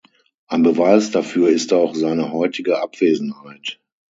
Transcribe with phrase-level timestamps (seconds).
[0.47, 3.79] Ein Beweis dafür ist auch seine heutige Abwesenheit.